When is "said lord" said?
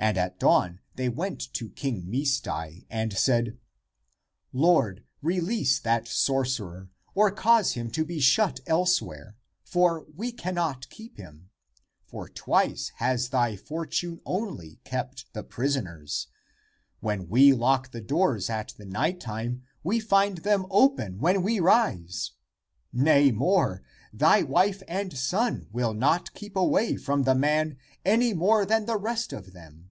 3.18-5.02